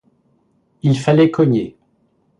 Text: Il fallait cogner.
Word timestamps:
Il 0.81 0.97
fallait 0.97 1.29
cogner. 1.29 1.77